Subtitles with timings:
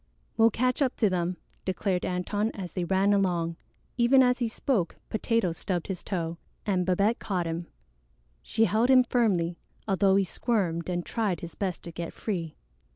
[0.35, 3.57] "We'll catch up to them," declared Antone as they ran along.
[3.97, 7.67] Even as he spoke, Potato stubbed his toe, and Babette caught him.
[8.41, 12.55] She held him firmly, although he squirmed and tried his best to get free.